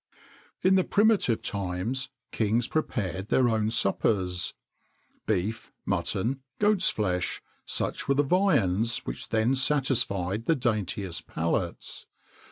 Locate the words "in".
0.63-0.73